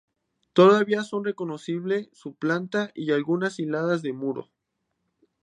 [0.53, 4.49] Todavía son reconocibles su planta y algunas hiladas de muro.